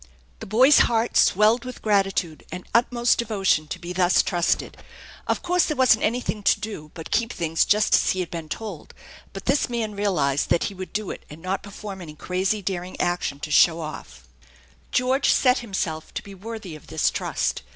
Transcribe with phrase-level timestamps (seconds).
[0.39, 4.75] The boy's heart swelled with gratitude and utmost devotion to be thus trusted*
[5.27, 8.49] Of course there wasn't anything to do but keep things just a/) he had been
[8.49, 8.95] told,
[9.31, 12.99] but this man realized that he would do it and not perform any crazy, daring
[12.99, 14.27] action to show off.
[14.91, 17.61] Georgo set himself to be worthy of this trust.